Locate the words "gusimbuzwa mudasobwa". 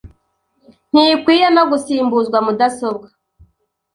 1.71-3.07